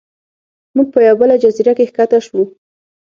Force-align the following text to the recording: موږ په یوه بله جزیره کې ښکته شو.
موږ 0.75 0.87
په 0.93 0.99
یوه 1.07 1.17
بله 1.21 1.35
جزیره 1.43 1.73
کې 1.77 1.89
ښکته 1.89 2.19
شو. 2.25 2.41